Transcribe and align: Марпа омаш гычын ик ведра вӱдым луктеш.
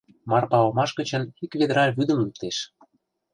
Марпа 0.29 0.57
омаш 0.67 0.91
гычын 0.99 1.23
ик 1.43 1.51
ведра 1.59 1.83
вӱдым 1.95 2.17
луктеш. 2.23 2.57